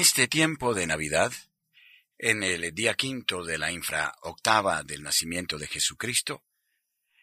[0.00, 1.32] Este tiempo de Navidad,
[2.18, 6.44] en el día quinto de la infraoctava del nacimiento de Jesucristo,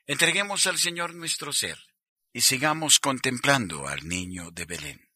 [0.06, 1.80] entreguemos al Señor nuestro ser
[2.34, 5.10] y sigamos contemplando al niño de Belén.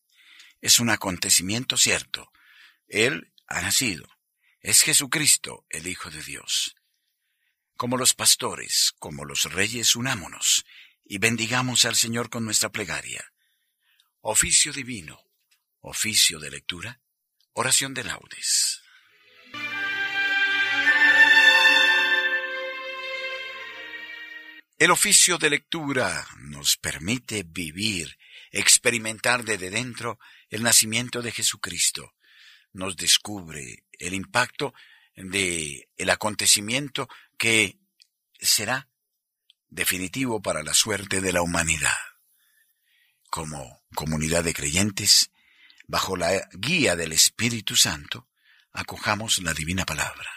[0.62, 2.32] Es un acontecimiento cierto.
[2.88, 4.08] Él ha nacido.
[4.62, 6.78] Es Jesucristo, el Hijo de Dios.
[7.76, 10.66] Como los pastores, como los reyes, unámonos
[11.04, 13.34] y bendigamos al Señor con nuestra plegaria.
[14.22, 15.20] Oficio divino,
[15.82, 17.02] oficio de lectura,
[17.54, 18.82] Oración de laudes.
[24.78, 28.18] El oficio de lectura nos permite vivir,
[28.52, 30.20] experimentar desde dentro
[30.50, 32.14] el nacimiento de Jesucristo.
[32.72, 34.74] Nos descubre el impacto
[35.16, 37.78] de el acontecimiento que
[38.40, 38.88] será
[39.68, 41.98] definitivo para la suerte de la humanidad.
[43.30, 45.30] Como comunidad de creyentes,
[45.90, 48.28] bajo la guía del Espíritu Santo,
[48.72, 50.30] acojamos la divina palabra.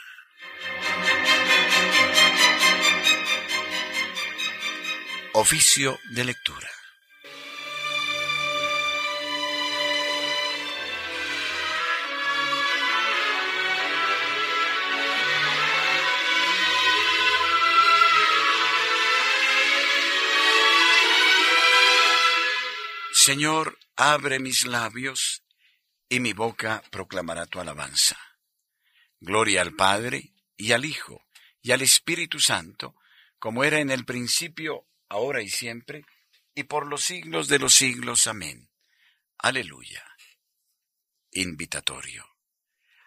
[5.34, 6.68] Oficio de lectura.
[23.12, 25.31] Señor, abre mis labios
[26.12, 28.18] y mi boca proclamará tu alabanza.
[29.18, 31.26] Gloria al Padre, y al Hijo,
[31.62, 32.96] y al Espíritu Santo,
[33.38, 36.04] como era en el principio, ahora y siempre,
[36.54, 38.26] y por los siglos de los siglos.
[38.26, 38.68] Amén.
[39.38, 40.04] Aleluya.
[41.30, 42.26] Invitatorio.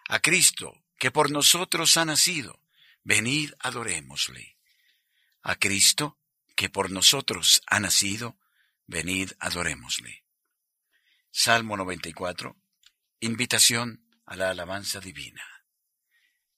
[0.08, 2.60] A Cristo, que por nosotros ha nacido,
[3.04, 4.58] venid adorémosle.
[5.42, 6.18] A Cristo,
[6.56, 8.36] que por nosotros ha nacido,
[8.88, 10.24] venid adorémosle.
[11.30, 12.56] Salmo 94,
[13.20, 15.42] Invitación a la alabanza divina.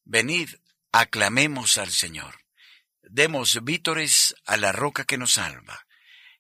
[0.05, 0.57] Venid,
[0.91, 2.45] aclamemos al Señor.
[3.03, 5.87] Demos vítores a la roca que nos salva.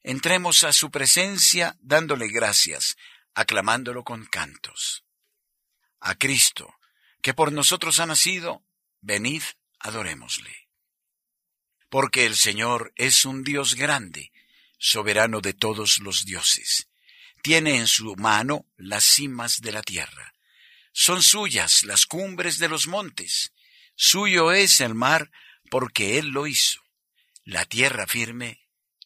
[0.02, 2.96] Entremos a su presencia dándole gracias,
[3.32, 5.04] aclamándolo con cantos.
[6.00, 6.74] A Cristo,
[7.22, 8.64] que por nosotros ha nacido,
[9.00, 9.42] venid,
[9.78, 10.68] adorémosle.
[11.88, 14.32] Porque el Señor es un Dios grande,
[14.78, 16.87] soberano de todos los dioses
[17.42, 20.34] tiene en su mano las cimas de la tierra.
[20.92, 23.52] Son suyas las cumbres de los montes.
[23.94, 25.30] Suyo es el mar
[25.70, 26.82] porque Él lo hizo,
[27.44, 28.60] la tierra firme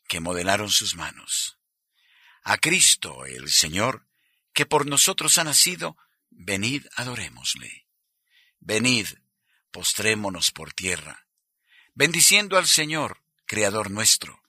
[0.08, 1.58] que modelaron sus manos.
[2.42, 4.06] A Cristo el Señor,
[4.52, 5.96] que por nosotros ha nacido,
[6.30, 7.86] venid adorémosle.
[8.60, 9.06] Venid,
[9.70, 11.26] postrémonos por tierra,
[11.94, 14.42] bendiciendo al Señor, Creador nuestro,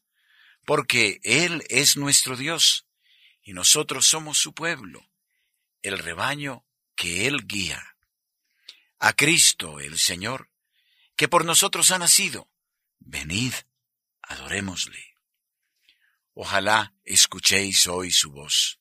[0.66, 2.86] porque Él es nuestro Dios
[3.44, 5.10] y nosotros somos su pueblo,
[5.82, 6.66] el rebaño
[6.96, 7.98] que Él guía.
[9.00, 10.50] A Cristo el Señor,
[11.18, 12.50] que por nosotros ha nacido,
[13.00, 13.54] venid,
[14.22, 15.16] adorémosle.
[16.34, 18.80] Ojalá escuchéis hoy su voz.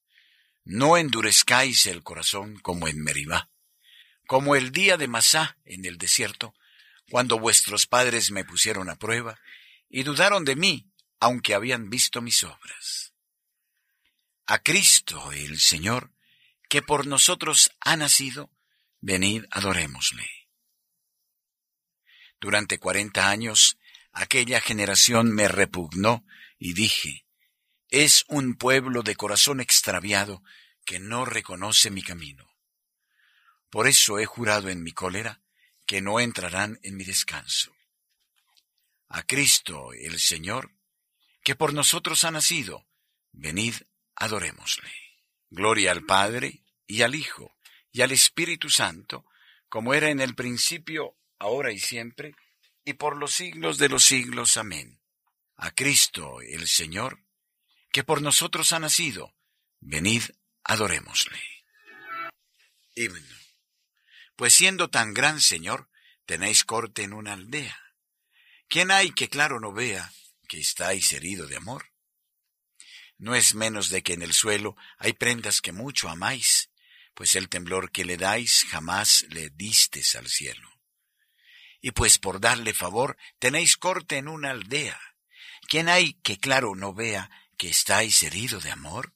[0.64, 3.50] No endurezcáis el corazón como en Meribá,
[4.28, 6.54] como el día de Masá en el desierto,
[7.10, 9.38] cuando vuestros padres me pusieron a prueba
[9.88, 13.11] y dudaron de mí, aunque habían visto mis obras
[14.46, 16.12] a Cristo el Señor,
[16.68, 18.50] que por nosotros ha nacido,
[19.00, 20.26] venid adorémosle.
[22.40, 23.78] Durante cuarenta años
[24.12, 26.24] aquella generación me repugnó
[26.58, 27.24] y dije,
[27.88, 30.42] es un pueblo de corazón extraviado
[30.84, 32.48] que no reconoce mi camino.
[33.70, 35.40] Por eso he jurado en mi cólera
[35.86, 37.72] que no entrarán en mi descanso.
[39.08, 40.74] A Cristo el Señor,
[41.42, 42.86] que por nosotros ha nacido,
[43.30, 43.74] venid
[44.16, 44.92] adorémosle.
[45.50, 47.56] Gloria al Padre, y al Hijo,
[47.90, 49.26] y al Espíritu Santo,
[49.68, 52.34] como era en el principio, ahora y siempre,
[52.84, 54.56] y por los siglos de los siglos.
[54.56, 55.00] Amén.
[55.56, 57.24] A Cristo el Señor,
[57.90, 59.34] que por nosotros ha nacido,
[59.80, 60.22] venid,
[60.64, 61.40] adorémosle.
[62.94, 63.36] Himno.
[64.36, 65.88] Pues siendo tan gran Señor,
[66.26, 67.78] tenéis corte en una aldea.
[68.68, 70.12] ¿Quién hay que claro no vea
[70.48, 71.91] que estáis herido de amor?
[73.22, 76.70] No es menos de que en el suelo hay prendas que mucho amáis,
[77.14, 80.68] pues el temblor que le dais jamás le distes al cielo.
[81.80, 85.00] Y pues por darle favor tenéis corte en una aldea.
[85.68, 89.14] ¿Quién hay que claro no vea que estáis herido de amor?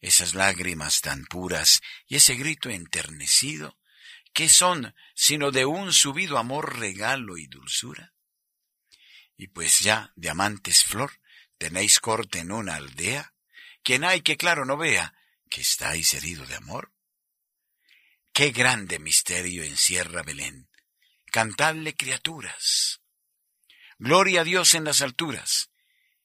[0.00, 3.78] Esas lágrimas tan puras y ese grito enternecido,
[4.34, 8.12] ¿qué son sino de un subido amor regalo y dulzura?
[9.36, 11.21] Y pues ya de amantes flor,
[11.62, 13.34] ¿Tenéis corte en una aldea?
[13.84, 15.14] ¿Quién hay que claro no vea
[15.48, 16.92] que estáis herido de amor?
[18.32, 20.68] Qué grande misterio encierra Belén.
[21.26, 23.00] Cantadle criaturas.
[23.96, 25.70] Gloria a Dios en las alturas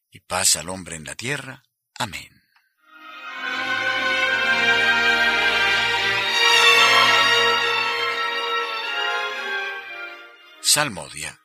[0.09, 1.63] y paz al hombre en la tierra.
[1.99, 2.43] Amén.
[10.61, 11.39] Salmodia.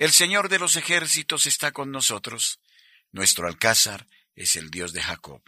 [0.00, 2.58] El Señor de los ejércitos está con nosotros.
[3.12, 5.42] Nuestro alcázar es el Dios de Jacob.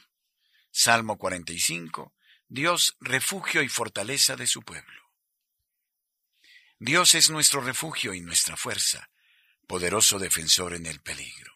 [0.70, 2.12] Salmo 45.
[2.48, 5.10] Dios, refugio y fortaleza de su pueblo.
[6.78, 9.08] Dios es nuestro refugio y nuestra fuerza,
[9.66, 11.54] poderoso defensor en el peligro.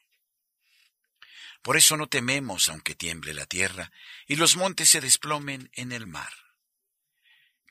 [1.61, 3.93] Por eso no tememos aunque tiemble la tierra
[4.27, 6.33] y los montes se desplomen en el mar.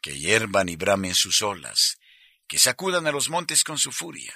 [0.03, 1.97] Que hiervan y bramen sus olas,
[2.47, 4.35] que sacudan a los montes con su furia.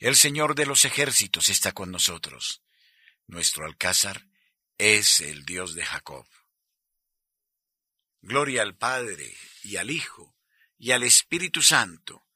[0.00, 2.62] El Señor de los ejércitos está con nosotros.
[3.26, 4.26] Nuestro alcázar
[4.78, 6.26] es el Dios de Jacob.
[8.22, 10.34] Gloria al Padre y al Hijo
[10.78, 12.26] y al Espíritu Santo,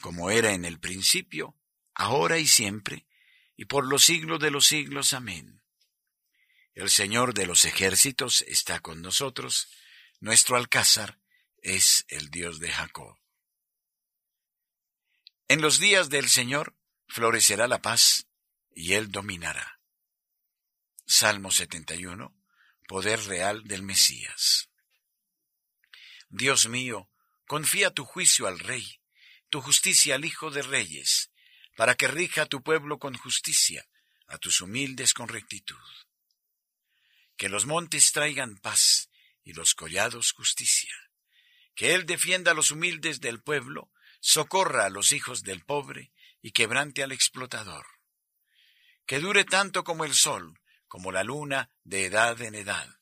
[0.00, 1.56] como era en el principio,
[1.94, 3.06] ahora y siempre,
[3.56, 5.12] y por los siglos de los siglos.
[5.12, 5.62] Amén.
[6.74, 9.68] El Señor de los ejércitos está con nosotros,
[10.18, 11.20] nuestro alcázar
[11.58, 13.16] es el Dios de Jacob.
[15.46, 16.74] En los días del Señor
[17.08, 18.26] florecerá la paz
[18.74, 19.80] y Él dominará.
[21.06, 22.34] Salmo 71.
[22.86, 24.68] Poder real del Mesías.
[26.28, 27.10] Dios mío,
[27.46, 29.00] confía tu juicio al Rey,
[29.48, 31.30] tu justicia al Hijo de Reyes,
[31.76, 33.86] para que rija a tu pueblo con justicia,
[34.26, 35.76] a tus humildes con rectitud.
[37.36, 39.10] Que los montes traigan paz
[39.44, 40.94] y los collados justicia.
[41.74, 43.90] Que Él defienda a los humildes del pueblo,
[44.20, 46.12] socorra a los hijos del pobre
[46.44, 47.86] y quebrante al explotador.
[49.06, 53.00] Que dure tanto como el sol, como la luna, de edad en edad.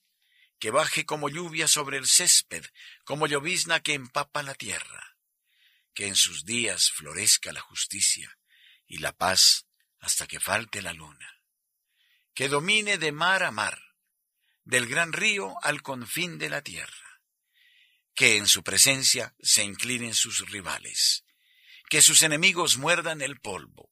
[0.60, 2.64] Que baje como lluvia sobre el césped,
[3.04, 5.16] como llovizna que empapa la tierra.
[5.92, 8.38] Que en sus días florezca la justicia
[8.86, 9.66] y la paz
[9.98, 11.42] hasta que falte la luna.
[12.34, 13.82] Que domine de mar a mar,
[14.62, 17.20] del gran río al confín de la tierra.
[18.14, 21.24] Que en su presencia se inclinen sus rivales
[21.92, 23.90] que sus enemigos muerdan el polvo,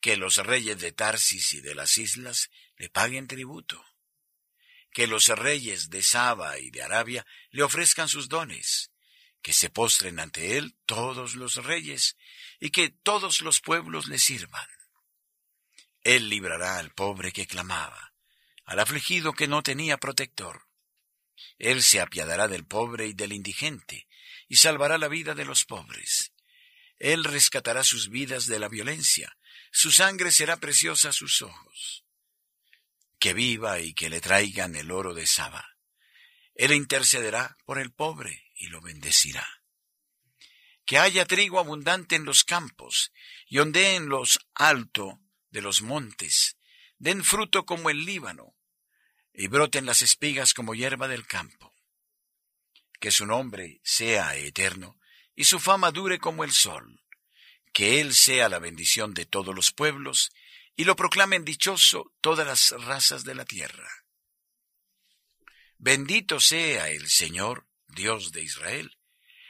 [0.00, 3.84] que los reyes de Tarsis y de las islas le paguen tributo,
[4.92, 8.92] que los reyes de Saba y de Arabia le ofrezcan sus dones,
[9.42, 12.16] que se postren ante él todos los reyes
[12.60, 14.68] y que todos los pueblos le sirvan.
[16.04, 18.14] Él librará al pobre que clamaba,
[18.66, 20.68] al afligido que no tenía protector.
[21.58, 24.06] Él se apiadará del pobre y del indigente,
[24.46, 26.30] y salvará la vida de los pobres.
[26.98, 29.36] Él rescatará sus vidas de la violencia,
[29.70, 32.04] su sangre será preciosa a sus ojos.
[33.18, 35.76] Que viva y que le traigan el oro de Saba.
[36.54, 39.46] Él intercederá por el pobre y lo bendecirá.
[40.86, 43.12] Que haya trigo abundante en los campos
[43.46, 46.56] y ondeen los alto de los montes,
[46.98, 48.56] den fruto como el Líbano,
[49.34, 51.74] y broten las espigas como hierba del campo.
[52.98, 54.98] Que su nombre sea eterno
[55.36, 57.00] y su fama dure como el sol.
[57.72, 60.32] Que Él sea la bendición de todos los pueblos,
[60.74, 63.88] y lo proclamen dichoso todas las razas de la tierra.
[65.78, 68.96] Bendito sea el Señor, Dios de Israel,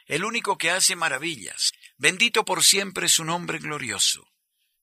[0.07, 1.73] el único que hace maravillas.
[1.97, 4.33] Bendito por siempre su nombre glorioso.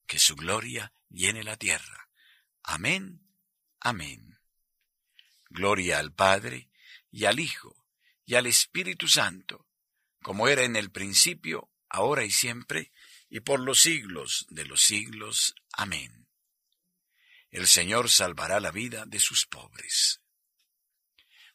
[0.06, 2.08] Que su gloria llene la tierra.
[2.62, 3.26] Amén.
[3.80, 4.38] Amén.
[5.48, 6.68] Gloria al Padre,
[7.10, 7.86] y al Hijo,
[8.26, 9.66] y al Espíritu Santo
[10.24, 12.92] como era en el principio, ahora y siempre,
[13.28, 15.54] y por los siglos de los siglos.
[15.70, 16.26] Amén.
[17.50, 20.22] El Señor salvará la vida de sus pobres.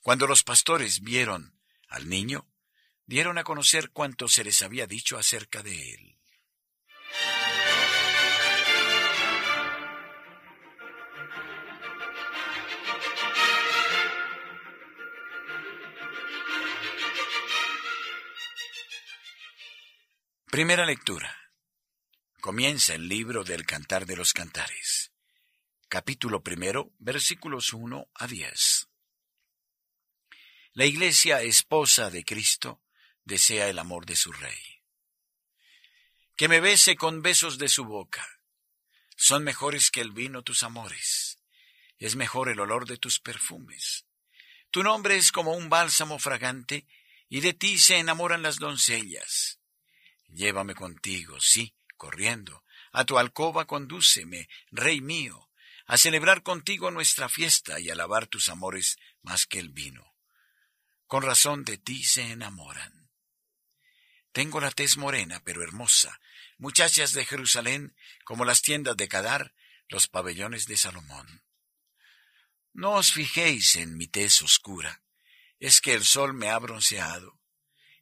[0.02, 2.48] Cuando los pastores vieron al niño,
[3.08, 6.19] dieron a conocer cuanto se les había dicho acerca de él.
[20.60, 21.34] Primera lectura.
[22.42, 25.14] Comienza el libro del Cantar de los Cantares.
[25.88, 28.90] Capítulo primero, versículos 1 a 10.
[30.74, 32.82] La iglesia esposa de Cristo
[33.24, 34.84] desea el amor de su rey.
[36.36, 38.28] Que me bese con besos de su boca.
[39.16, 41.40] Son mejores que el vino tus amores.
[42.00, 44.08] Es mejor el olor de tus perfumes.
[44.72, 46.86] Tu nombre es como un bálsamo fragante,
[47.30, 49.59] y de ti se enamoran las doncellas.
[50.30, 52.64] Llévame contigo, sí, corriendo.
[52.92, 55.50] A tu alcoba condúceme, Rey mío,
[55.86, 60.16] a celebrar contigo nuestra fiesta y alabar tus amores más que el vino.
[61.08, 63.10] Con razón de ti se enamoran.
[64.32, 66.22] Tengo la tez morena, pero hermosa,
[66.58, 69.54] muchachas de Jerusalén, como las tiendas de Cadar,
[69.88, 71.44] los pabellones de Salomón.
[72.74, 75.02] No os fijéis en mi tez oscura,
[75.60, 77.39] es que el sol me ha bronceado.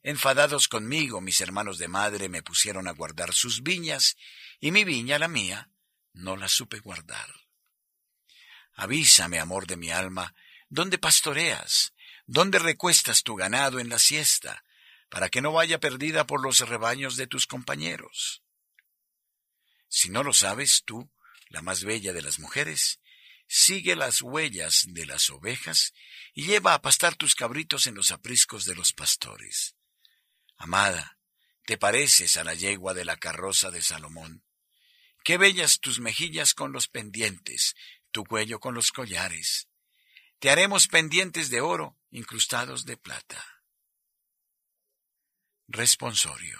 [0.08, 4.16] Enfadados conmigo, mis hermanos de madre me pusieron a guardar sus viñas,
[4.58, 5.70] y mi viña, la mía,
[6.14, 7.28] no la supe guardar.
[8.72, 10.34] Avísame, amor de mi alma,
[10.70, 11.92] ¿dónde pastoreas?
[12.26, 14.64] ¿Dónde recuestas tu ganado en la siesta?
[15.08, 18.42] para que no vaya perdida por los rebaños de tus compañeros.
[19.88, 21.10] Si no lo sabes tú,
[21.48, 23.00] la más bella de las mujeres,
[23.46, 25.94] sigue las huellas de las ovejas
[26.34, 29.77] y lleva a pastar tus cabritos en los apriscos de los pastores.
[30.58, 31.18] Amada,
[31.64, 34.44] te pareces a la yegua de la carroza de Salomón.
[35.22, 37.76] Qué bellas tus mejillas con los pendientes,
[38.10, 39.68] tu cuello con los collares.
[40.40, 43.62] Te haremos pendientes de oro incrustados de plata.
[45.68, 46.58] Responsorio.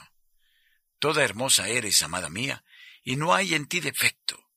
[0.99, 2.65] Toda hermosa eres, amada mía,
[3.03, 4.51] y no hay en ti defecto.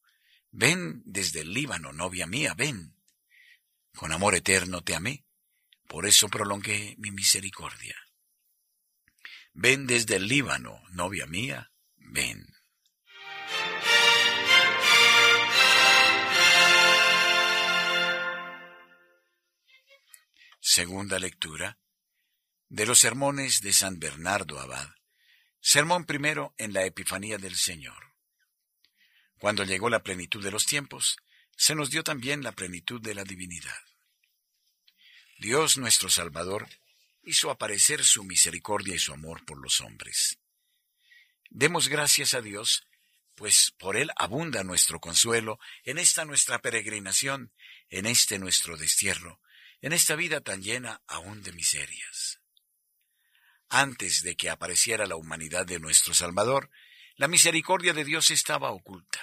[0.51, 2.95] Ven desde el Líbano, novia mía, ven.
[3.95, 5.25] Con amor eterno te amé,
[5.87, 7.95] por eso prolongué mi misericordia.
[9.53, 12.47] Ven desde el Líbano, novia mía, ven.
[20.59, 21.77] Segunda lectura
[22.69, 24.87] de los sermones de San Bernardo Abad.
[25.59, 28.13] Sermón primero en la Epifanía del Señor.
[29.37, 31.17] Cuando llegó la plenitud de los tiempos,
[31.57, 33.81] se nos dio también la plenitud de la divinidad.
[35.39, 36.69] Dios nuestro Salvador
[37.23, 40.39] hizo aparecer su misericordia y su amor por los hombres.
[41.49, 42.87] Demos gracias a Dios,
[43.35, 47.51] pues por Él abunda nuestro consuelo en esta nuestra peregrinación,
[47.89, 49.41] en este nuestro destierro,
[49.81, 52.39] en esta vida tan llena aún de miserias.
[53.69, 56.69] Antes de que apareciera la humanidad de nuestro Salvador,
[57.15, 59.21] la misericordia de Dios estaba oculta.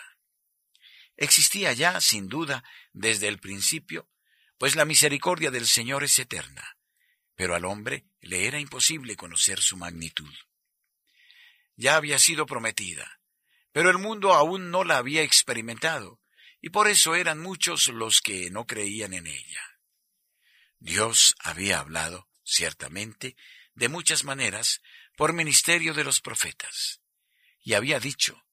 [1.16, 4.08] Existía ya, sin duda, desde el principio,
[4.56, 6.77] pues la misericordia del Señor es eterna,
[7.38, 10.34] pero al hombre le era imposible conocer su magnitud.
[11.76, 13.20] Ya había sido prometida,
[13.70, 16.20] pero el mundo aún no la había experimentado,
[16.60, 19.78] y por eso eran muchos los que no creían en ella.
[20.80, 23.36] Dios había hablado, ciertamente,
[23.74, 24.82] de muchas maneras
[25.16, 27.02] por ministerio de los profetas.
[27.62, 28.44] Y había dicho,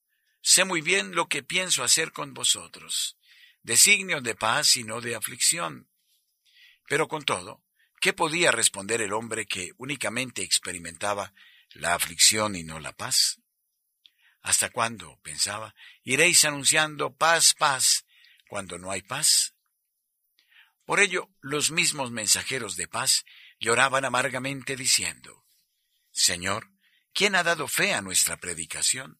[0.41, 3.17] sé muy bien lo que pienso hacer con vosotros,
[3.63, 5.89] designio de paz y no de aflicción.
[6.87, 7.64] Pero con todo,
[8.05, 11.33] ¿qué podía responder el hombre que únicamente experimentaba
[11.71, 13.41] la aflicción y no la paz?
[14.43, 18.05] ¿Hasta cuándo, pensaba, iréis anunciando paz, paz,
[18.47, 19.55] cuando no hay paz?
[20.85, 23.25] Por ello, los mismos mensajeros de paz
[23.59, 25.43] lloraban amargamente diciendo,
[26.11, 26.69] Señor,
[27.11, 29.19] ¿quién ha dado fe a nuestra predicación?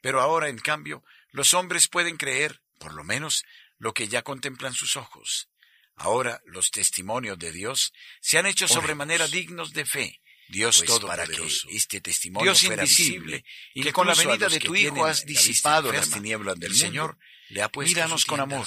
[0.00, 3.42] Pero ahora, en cambio, los hombres pueden creer, por lo menos,
[3.78, 5.50] lo que ya contemplan sus ojos.
[5.96, 10.20] Ahora los testimonios de Dios se han hecho sobremanera dignos de fe.
[10.48, 14.48] Dios pues todo para que este testimonio Dios fuera invisible y que con la venida
[14.48, 18.66] de tu Hijo has disipado las tinieblas del Señor, le ha puesto míranos con amor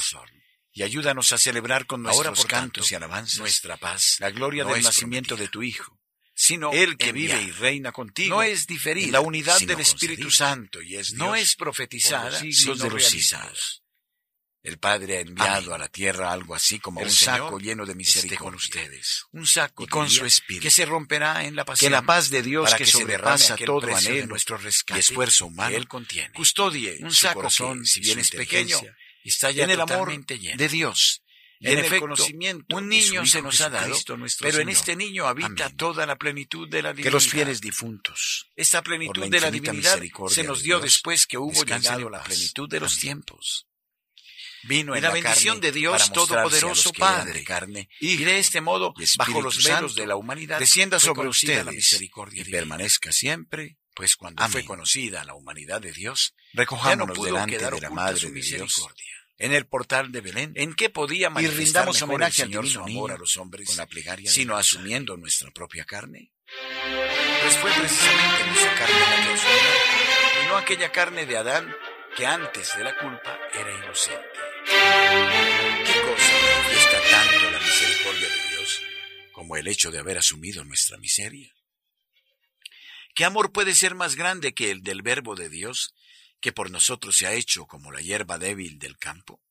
[0.72, 5.36] y ayúdanos a celebrar con nuestros cantos y alabanzas nuestra paz, la gloria del nacimiento
[5.36, 6.00] de tu Hijo,
[6.34, 8.36] sino el que vive y reina contigo.
[8.36, 8.68] No es
[9.10, 13.84] la unidad del Espíritu Santo y es no es profetizada, sino de los siglos.
[14.62, 18.38] El Padre ha enviado a la tierra algo así como un saco lleno de misericordia
[18.38, 20.64] con ustedes, un saco y con su espíritu.
[20.64, 21.80] que se romperá en la paz.
[21.80, 25.88] Que la paz de Dios que, sobrepasa todo anhelo, nuestro rescate y esfuerzo humano, él
[25.88, 28.80] contiene, custodie un saco corazón, si bien es pequeño,
[29.24, 31.24] está ya en el amor de Dios,
[31.62, 33.96] en, efecto, conocimiento un niño se nos ha dado,
[34.40, 37.10] pero en este niño habita toda la plenitud de la divinidad.
[37.10, 41.64] Que los fieles difuntos, esta plenitud de la divinidad se nos dio después que hubo
[41.64, 43.69] llegado la plenitud de los tiempos.
[44.64, 49.64] Vino en la, bendición de Dios Todopoderoso Padre, carne, y de este modo, bajo los
[49.64, 54.66] velos de la humanidad, descienda sobre ustedes la misericordia y permanezca siempre, pues cuando fue
[54.66, 58.90] conocida la humanidad de Dios, recojámonos no delante de la Madre de Dios
[59.40, 63.38] en el portal de Belén, en qué podía y rindamos homenaje al amor a los
[63.38, 66.34] hombres con la plegaria, sino asumiendo nuestra propia carne.
[67.42, 71.74] Pues fue precisamente nuestra carne la que asumió, y no aquella carne de Adán
[72.16, 74.49] que antes de la culpa era inocente.
[74.66, 78.82] ¿Qué cosa manifiesta tanto la misericordia de Dios
[79.32, 81.54] como el hecho de haber asumido nuestra miseria?
[83.16, 85.94] ¿Qué amor puede ser más grande que el del Verbo de Dios
[86.42, 89.42] que por nosotros se ha hecho como la hierba débil del campo?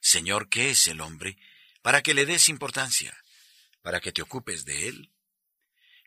[0.00, 1.36] Señor, ¿qué es el hombre
[1.82, 3.16] para que le des importancia,
[3.82, 5.10] para que te ocupes de él?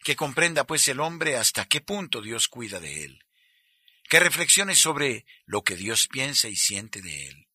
[0.04, 3.24] Que comprenda pues el hombre hasta qué punto Dios cuida de él,
[4.10, 7.48] que reflexione sobre lo que Dios piensa y siente de él.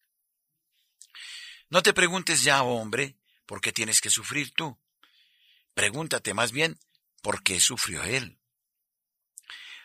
[1.69, 4.79] No te preguntes ya, hombre, por qué tienes que sufrir tú.
[5.75, 6.79] Pregúntate más bien
[7.23, 8.39] por qué sufrió él.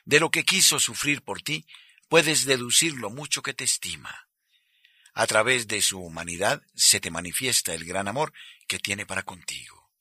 [0.05, 1.65] De lo que quiso sufrir por ti,
[2.07, 4.27] puedes deducir lo mucho que te estima.
[5.13, 8.31] A través de su humanidad se te manifiesta el gran amor
[8.67, 9.91] que tiene para contigo.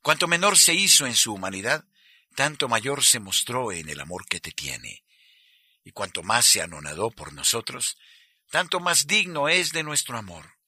[0.00, 1.84] Cuanto menor se hizo en su humanidad,
[2.36, 5.02] tanto mayor se mostró en el amor que te tiene.
[5.82, 7.96] Y cuanto más se anonadó por nosotros,
[8.50, 10.58] tanto más digno es de nuestro amor.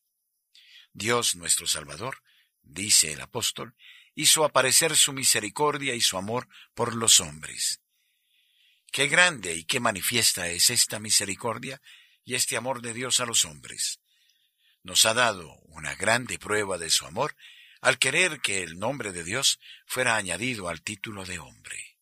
[0.95, 2.23] Dios nuestro Salvador,
[2.63, 3.77] dice el apóstol,
[4.15, 7.81] hizo aparecer su misericordia y su amor por los hombres.
[8.91, 11.83] Qué grande y qué manifiesta es esta misericordia
[12.25, 14.01] y este amor de Dios a los hombres.
[14.83, 17.37] Nos ha dado una grande prueba de su amor
[17.81, 21.97] al querer que el nombre de Dios fuera añadido al título de hombre.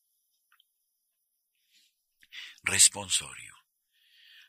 [2.62, 3.54] Responsorio.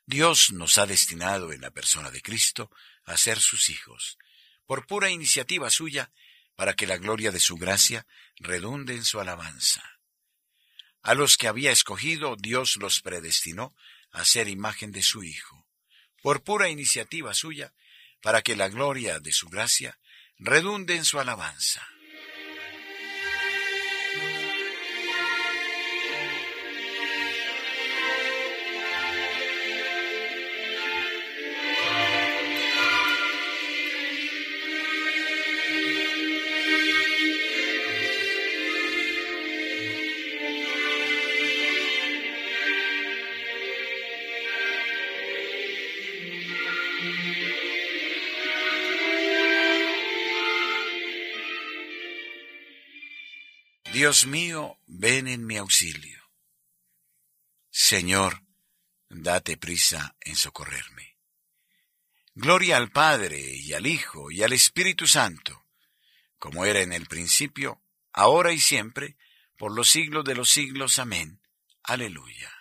[0.05, 2.71] Dios nos ha destinado en la persona de Cristo
[3.03, 4.17] a ser sus hijos,
[4.65, 6.11] por pura iniciativa suya
[6.55, 9.83] para que la gloria de su gracia redunde en su alabanza.
[11.03, 13.75] A los que había escogido, Dios los predestinó
[14.11, 15.67] a ser imagen de su Hijo,
[16.21, 17.73] por pura iniciativa suya,
[18.21, 19.99] para que la gloria de su gracia
[20.39, 21.87] redunde en su alabanza.
[53.97, 56.21] Dios mío, ven en mi auxilio.
[57.71, 58.43] Señor,
[59.09, 61.17] date prisa en socorrerme.
[62.35, 65.65] Gloria al Padre y al Hijo y al Espíritu Santo,
[66.37, 67.81] como era en el principio,
[68.13, 69.17] ahora y siempre,
[69.57, 70.99] por los siglos de los siglos.
[70.99, 71.41] Amén.
[71.81, 72.53] Aleluya.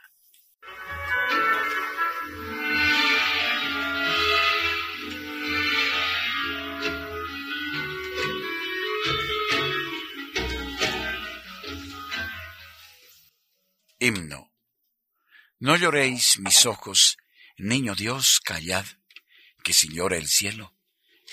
[13.98, 14.52] Himno.
[15.58, 17.16] No lloréis, mis ojos,
[17.56, 18.84] niño Dios, callad,
[19.64, 20.74] que si llora el cielo,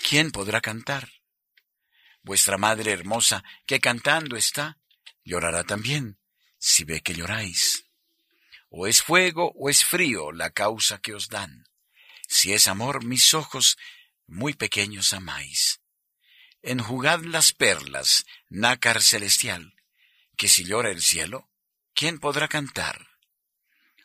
[0.07, 1.09] ¿quién podrá cantar?
[2.21, 4.79] Vuestra madre hermosa, que cantando está,
[5.25, 6.19] llorará también,
[6.57, 7.85] si ve que lloráis.
[8.69, 11.65] O es fuego o es frío la causa que os dan.
[12.29, 13.77] Si es amor, mis ojos
[14.25, 15.81] muy pequeños amáis.
[16.61, 19.75] Enjugad las perlas, nácar celestial,
[20.37, 21.49] que si llora el cielo,
[21.93, 23.07] ¿quién podrá cantar?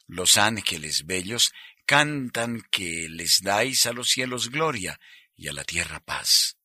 [0.06, 1.52] Los ángeles bellos
[1.84, 5.00] cantan que les dais a los cielos gloria
[5.36, 6.56] y a la tierra paz.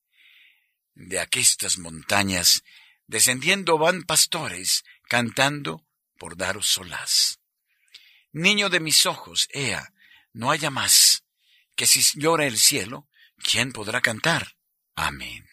[0.94, 2.64] De aquestas montañas
[3.08, 5.86] descendiendo van pastores, cantando
[6.18, 7.40] por daros solaz.
[8.32, 9.94] Niño de mis ojos, ea,
[10.32, 11.24] no haya más,
[11.76, 13.08] que si llora el cielo,
[13.38, 14.56] ¿quién podrá cantar?
[14.96, 15.53] Amén.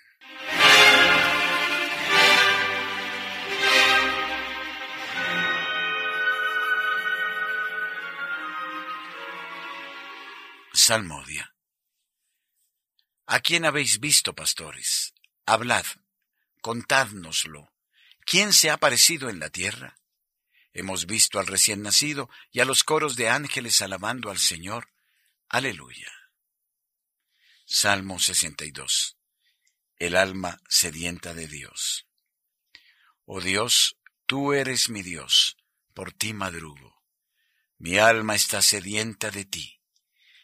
[10.91, 11.55] Salmodia.
[13.27, 15.15] ¿A quién habéis visto, pastores?
[15.47, 15.85] Hablad,
[16.63, 17.73] contádnoslo.
[18.27, 20.01] ¿Quién se ha aparecido en la tierra?
[20.73, 24.91] Hemos visto al recién nacido y a los coros de ángeles alabando al Señor.
[25.49, 26.11] Aleluya.
[27.67, 29.17] Salmo 62.
[29.95, 32.09] El alma sedienta de Dios.
[33.27, 35.57] Oh Dios, tú eres mi Dios,
[35.95, 37.01] por ti madrugo.
[37.79, 39.80] Mi alma está sedienta de ti.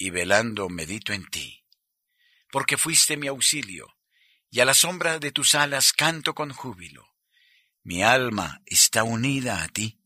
[0.00, 1.62] y velando medito en ti.
[2.50, 3.98] Porque fuiste mi auxilio,
[4.50, 7.06] y a la sombra de tus alas canto con júbilo.
[7.82, 10.00] Mi alma está unida a ti,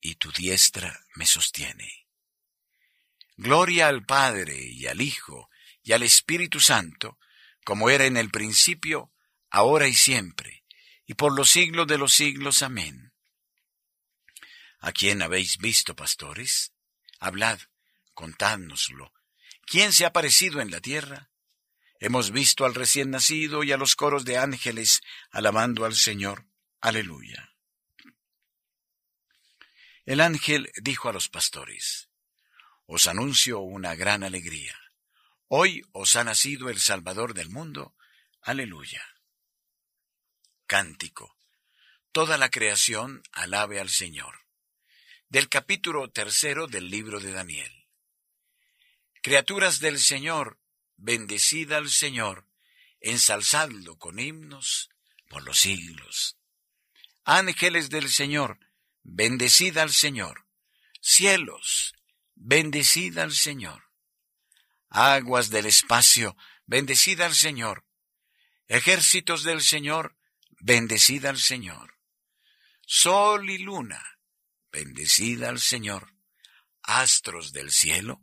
[0.00, 2.06] y tu diestra me sostiene.
[3.36, 5.50] Gloria al Padre y al Hijo
[5.82, 7.18] y al Espíritu Santo,
[7.64, 9.10] como era en el principio,
[9.50, 10.62] ahora y siempre,
[11.06, 12.62] y por los siglos de los siglos.
[12.62, 13.12] Amén.
[14.78, 16.72] ¿A quién habéis visto, pastores?
[17.18, 17.58] Hablad,
[18.18, 19.12] contádnoslo.
[19.64, 21.30] ¿Quién se ha parecido en la tierra?
[22.00, 26.44] Hemos visto al recién nacido y a los coros de ángeles alabando al Señor.
[26.80, 27.52] Aleluya.
[30.04, 32.08] El ángel dijo a los pastores,
[32.86, 34.76] Os anuncio una gran alegría
[35.46, 37.94] Hoy os ha nacido el Salvador del mundo.
[38.42, 39.02] Aleluya.
[40.66, 41.36] Cántico.
[42.10, 44.40] Toda la creación alabe al Señor.
[45.28, 47.77] Del capítulo tercero del libro de Daniel.
[49.22, 50.58] Criaturas del Señor,
[50.96, 52.46] bendecid al Señor,
[53.00, 54.90] ensalzadlo con himnos
[55.28, 56.38] por los siglos.
[57.24, 58.58] Ángeles del Señor,
[59.02, 60.46] bendecid al Señor.
[61.00, 61.94] Cielos,
[62.34, 63.88] bendecid al Señor
[64.90, 67.84] aguas del espacio, bendecida al Señor.
[68.66, 70.16] Ejércitos del Señor,
[70.60, 71.94] bendecida al Señor.
[72.86, 74.18] Sol y luna,
[74.72, 76.14] bendecida al Señor.
[76.82, 78.22] Astros del cielo,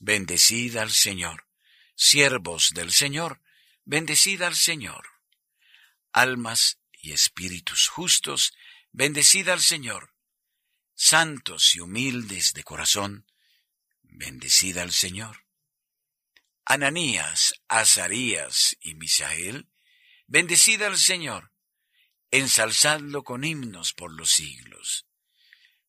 [0.00, 1.46] bendecid al Señor.
[1.94, 3.40] Siervos del Señor,
[3.84, 5.06] bendecid al Señor.
[6.12, 8.52] Almas y espíritus justos,
[8.90, 10.12] bendecid al Señor.
[10.94, 13.26] Santos y humildes de corazón,
[14.02, 15.44] bendecida al Señor.
[16.64, 19.68] Ananías, Azarías y Misael,
[20.26, 21.52] bendecida al Señor,
[22.30, 25.06] ensalzadlo con himnos por los siglos.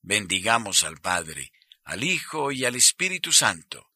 [0.02, 3.91] Bendigamos al Padre, al Hijo y al Espíritu Santo,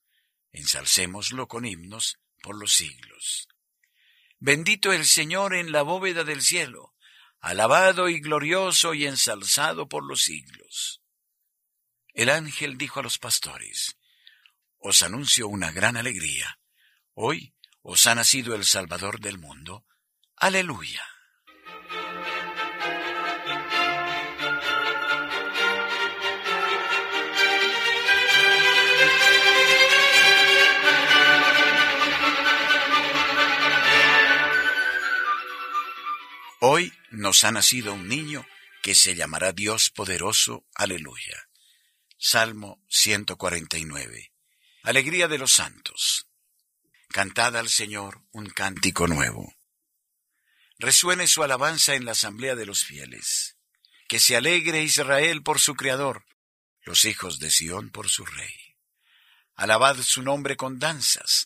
[0.55, 3.47] ensalcémoslo con himnos por los siglos.
[4.39, 6.93] Bendito el Señor en la bóveda del cielo,
[7.39, 11.01] alabado y glorioso y ensalzado por los siglos.
[12.13, 13.97] El ángel dijo a los pastores,
[14.79, 16.59] os anuncio una gran alegría.
[17.13, 19.85] Hoy os ha nacido el Salvador del mundo.
[20.37, 21.03] Aleluya.
[36.67, 38.43] Hoy nos ha nacido un niño
[38.81, 40.65] que se llamará Dios poderoso.
[40.73, 41.47] Aleluya.
[42.17, 44.31] Salmo 149.
[44.81, 46.27] Alegría de los santos.
[47.09, 49.55] Cantad al Señor un cántico nuevo.
[50.79, 53.57] Resuene su alabanza en la asamblea de los fieles.
[54.07, 56.25] Que se alegre Israel por su Creador,
[56.81, 58.75] los hijos de Sión por su Rey.
[59.53, 61.45] Alabad su nombre con danzas,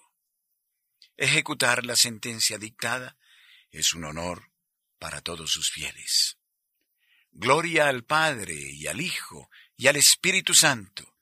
[1.21, 3.15] Ejecutar la sentencia dictada
[3.69, 4.49] es un honor
[4.97, 6.39] para todos sus fieles.
[7.31, 11.15] Gloria al Padre y al Hijo y al Espíritu Santo,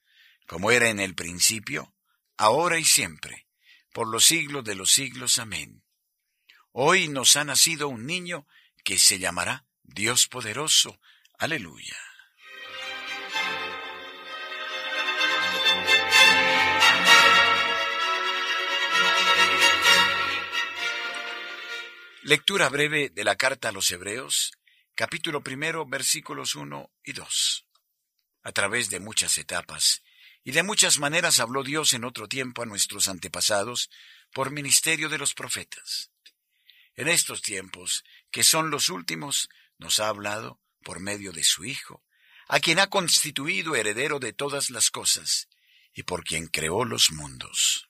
[0.48, 1.94] como era en el principio,
[2.38, 3.46] ahora y siempre,
[3.92, 5.38] por los siglos de los siglos.
[5.38, 5.84] Amén.
[6.72, 8.48] Hoy nos ha nacido un niño
[8.86, 11.02] que se llamará Dios poderoso.
[11.38, 11.98] Aleluya.
[22.24, 24.52] Lectura breve de la carta a los Hebreos,
[24.94, 27.66] capítulo primero, versículos 1 y 2.
[28.44, 30.04] A través de muchas etapas
[30.44, 33.90] y de muchas maneras habló Dios en otro tiempo a nuestros antepasados
[34.34, 36.12] por ministerio de los profetas.
[36.96, 42.04] En estos tiempos, que son los últimos, nos ha hablado por medio de su Hijo,
[42.50, 45.48] a quien ha constituido heredero de todas las cosas
[45.94, 47.90] y por quien creó los mundos.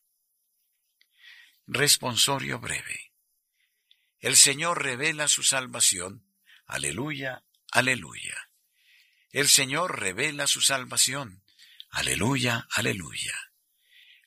[1.66, 3.09] Responsorio breve.
[4.20, 6.30] El Señor revela su salvación
[6.70, 8.38] Aleluya, aleluya.
[9.32, 11.44] El Señor revela su salvación.
[11.90, 13.34] Aleluya, aleluya.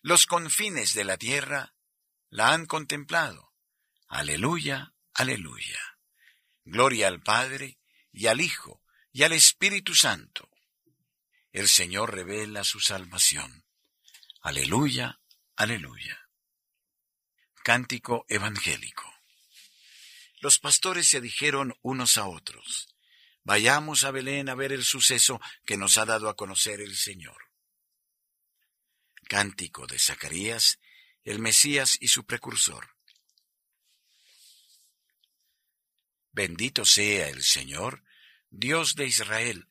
[0.00, 1.72] Los confines de la tierra
[2.31, 3.55] la han contemplado.
[4.09, 5.98] Aleluya, aleluya.
[6.64, 7.78] Gloria al Padre
[8.11, 10.50] y al Hijo y al Espíritu Santo.
[11.52, 13.64] El Señor revela su salvación.
[14.40, 15.20] Aleluya,
[15.55, 16.28] aleluya.
[17.62, 19.12] Cántico evangélico.
[20.42, 22.88] Los pastores se dijeron unos a otros,
[23.44, 27.50] Vayamos a Belén a ver el suceso que nos ha dado a conocer el Señor.
[29.28, 30.81] Cántico de Zacarías,
[31.22, 32.96] el Mesías y su precursor.
[36.33, 38.02] Bendito sea el Señor,
[38.50, 39.68] Dios de Israel,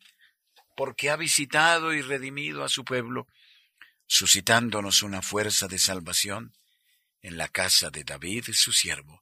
[0.78, 3.28] porque ha visitado y redimido a su pueblo,
[4.08, 6.56] suscitándonos una fuerza de salvación
[7.22, 9.22] en la casa de David su siervo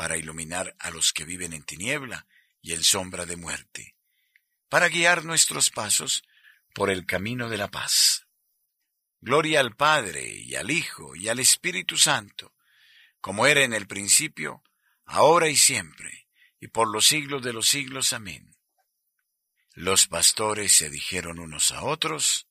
[0.00, 2.26] para iluminar a los que viven en tiniebla
[2.62, 3.96] y en sombra de muerte,
[4.70, 6.22] para guiar nuestros pasos
[6.72, 8.26] por el camino de la paz.
[9.20, 12.54] Gloria al Padre y al Hijo y al Espíritu Santo,
[13.20, 14.62] como era en el principio,
[15.04, 16.26] ahora y siempre,
[16.60, 18.14] y por los siglos de los siglos.
[18.14, 18.56] Amén.
[19.74, 22.46] Los pastores se dijeron unos a otros,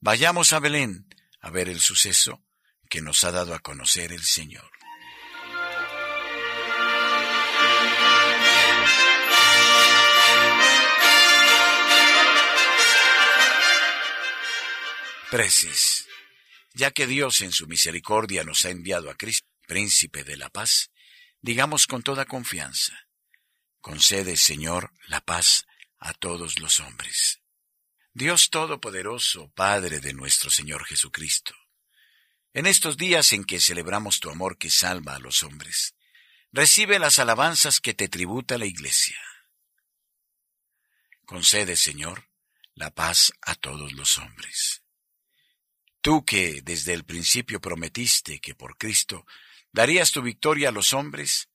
[0.00, 1.08] Vayamos a Belén
[1.40, 2.44] a ver el suceso
[2.90, 4.70] que nos ha dado a conocer el Señor.
[16.74, 20.90] Ya que Dios en su misericordia nos ha enviado a Cristo, príncipe de la paz,
[21.40, 23.08] digamos con toda confianza,
[23.80, 25.66] concede, Señor, la paz
[25.98, 27.40] a todos los hombres.
[28.12, 31.54] Dios Todopoderoso, Padre de nuestro Señor Jesucristo,
[32.54, 35.94] en estos días en que celebramos tu amor que salva a los hombres,
[36.50, 39.20] recibe las alabanzas que te tributa la Iglesia.
[41.26, 42.30] Concede, Señor,
[42.74, 44.85] la paz a todos los hombres.
[46.06, 49.26] Tú que desde el principio prometiste que por Cristo
[49.72, 51.48] ¿Darías tu victoria a los hombres?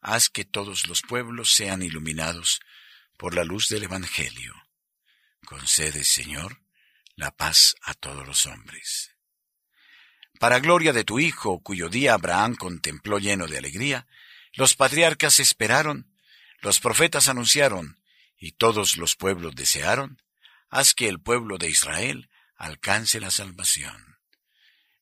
[0.00, 2.60] Haz que todos los pueblos sean iluminados
[3.16, 4.54] por la luz del Evangelio.
[5.44, 6.62] Concede, Señor,
[7.16, 9.10] la paz a todos los hombres.
[10.38, 14.06] Para gloria de tu Hijo, cuyo día Abraham contempló lleno de alegría,
[14.52, 16.14] los patriarcas esperaron,
[16.60, 18.00] los profetas anunciaron,
[18.38, 20.22] y todos los pueblos desearon,
[20.68, 24.18] haz que el pueblo de Israel alcance la salvación.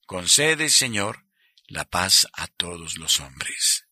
[0.06, 1.26] Concede, Señor,
[1.66, 3.86] la paz a todos los hombres.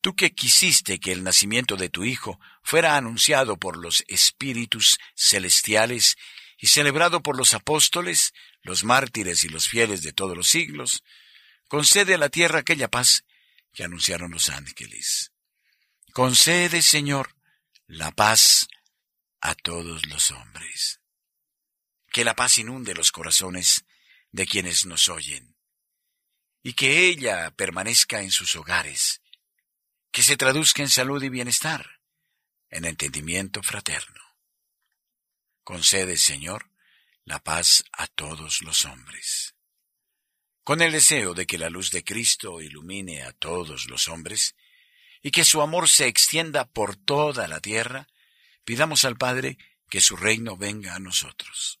[0.00, 6.16] Tú que quisiste que el nacimiento de tu Hijo fuera anunciado por los espíritus celestiales
[6.58, 11.02] y celebrado por los apóstoles, los mártires y los fieles de todos los siglos,
[11.68, 13.24] concede a la tierra aquella paz
[13.72, 15.32] que anunciaron los ángeles.
[16.12, 17.34] Concede, Señor,
[17.86, 18.68] la paz
[19.40, 21.00] a todos los hombres.
[22.14, 23.86] Que la paz inunde los corazones
[24.30, 25.56] de quienes nos oyen,
[26.62, 29.20] y que ella permanezca en sus hogares,
[30.12, 31.98] que se traduzca en salud y bienestar,
[32.70, 34.22] en entendimiento fraterno.
[35.64, 36.70] Concede, Señor,
[37.24, 39.56] la paz a todos los hombres.
[40.62, 44.54] Con el deseo de que la luz de Cristo ilumine a todos los hombres
[45.20, 48.06] y que su amor se extienda por toda la tierra,
[48.64, 49.58] pidamos al Padre
[49.90, 51.80] que su reino venga a nosotros.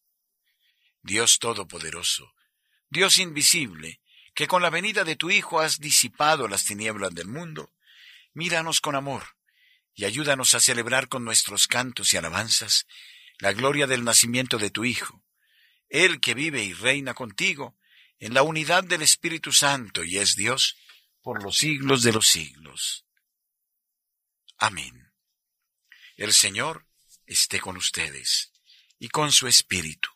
[1.01, 2.33] Dios Todopoderoso,
[2.89, 4.01] Dios invisible,
[4.33, 7.73] que con la venida de tu Hijo has disipado las tinieblas del mundo,
[8.33, 9.35] míranos con amor,
[9.93, 12.87] y ayúdanos a celebrar con nuestros cantos y alabanzas
[13.39, 15.23] la gloria del nacimiento de tu Hijo,
[15.89, 17.77] Él que vive y reina contigo
[18.19, 20.77] en la unidad del Espíritu Santo y es Dios
[21.21, 23.05] por los siglos de los siglos.
[24.57, 25.11] Amén.
[26.17, 26.85] El Señor
[27.25, 28.51] esté con ustedes
[28.99, 30.09] y con su Espíritu.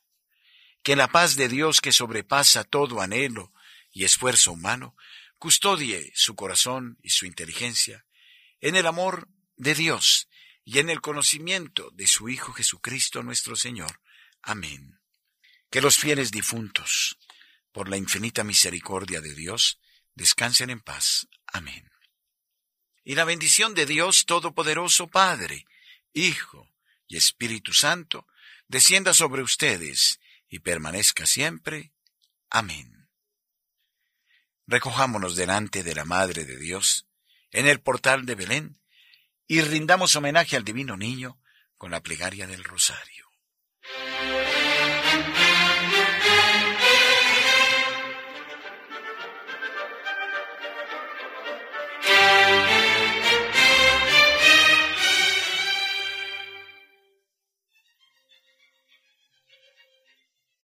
[0.86, 3.52] Que la paz de Dios que sobrepasa todo anhelo
[3.92, 4.96] y esfuerzo humano,
[5.40, 8.06] custodie su corazón y su inteligencia
[8.62, 10.30] en el amor de Dios
[10.64, 14.00] y en el conocimiento de su Hijo Jesucristo nuestro Señor.
[14.44, 15.00] Amén.
[15.72, 17.18] Que los fieles difuntos,
[17.72, 19.80] por la infinita misericordia de Dios,
[20.14, 21.28] descansen en paz.
[21.48, 21.90] Amén.
[23.04, 25.66] Y la bendición de Dios Todopoderoso Padre,
[26.14, 26.70] Hijo
[27.08, 28.28] y Espíritu Santo,
[28.68, 30.20] descienda sobre ustedes
[30.56, 31.92] y permanezca siempre.
[32.50, 33.10] Amén.
[34.68, 37.08] Recojámonos delante de la Madre de Dios,
[37.52, 38.82] en el portal de Belén,
[39.48, 41.42] y rindamos homenaje al divino niño
[41.78, 43.25] con la plegaria del rosario.